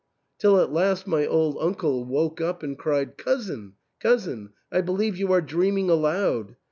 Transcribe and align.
"till 0.39 0.59
at 0.59 0.71
last 0.73 1.05
my 1.05 1.27
old 1.27 1.57
uncle 1.61 2.03
woke 2.03 2.41
up 2.41 2.63
and 2.63 2.79
cried," 2.79 3.17
Cousin, 3.19 3.73
cousin! 3.99 4.51
I 4.71 4.81
believe 4.81 5.15
you 5.15 5.31
are 5.31 5.41
dreaming 5.41 5.91
aloud. 5.91 6.55